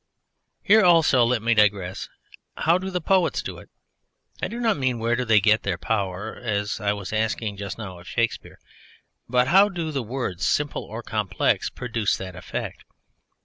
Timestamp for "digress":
1.53-2.09